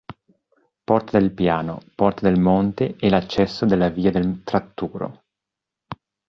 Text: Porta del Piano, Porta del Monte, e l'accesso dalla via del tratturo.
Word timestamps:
Porta 0.83 1.19
del 1.19 1.31
Piano, 1.31 1.79
Porta 1.93 2.27
del 2.27 2.39
Monte, 2.39 2.95
e 2.97 3.07
l'accesso 3.09 3.67
dalla 3.67 3.89
via 3.89 4.09
del 4.09 4.41
tratturo. 4.43 5.25